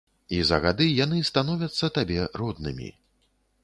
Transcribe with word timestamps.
І 0.37 0.39
за 0.49 0.57
гады 0.63 0.87
яны 1.05 1.21
становяцца 1.31 1.93
табе 2.01 2.19
роднымі. 2.43 2.95